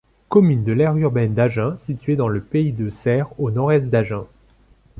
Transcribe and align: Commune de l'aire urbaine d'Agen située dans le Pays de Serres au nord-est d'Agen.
Commune 0.29 0.63
de 0.63 0.71
l'aire 0.71 0.97
urbaine 0.97 1.35
d'Agen 1.35 1.75
située 1.77 2.15
dans 2.15 2.27
le 2.27 2.41
Pays 2.41 2.71
de 2.71 2.89
Serres 2.89 3.39
au 3.39 3.51
nord-est 3.51 3.91
d'Agen. 3.91 4.25